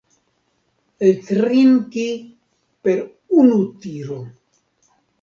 Eltrinki 1.09 2.07
per 2.87 2.99
unu 3.45 3.63
tiro. 3.87 4.23